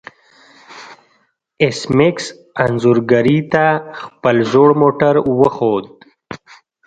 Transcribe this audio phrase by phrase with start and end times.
[1.61, 2.25] ایس میکس
[2.63, 3.65] انځورګرې ته
[4.01, 5.85] خپل زوړ موټر وښود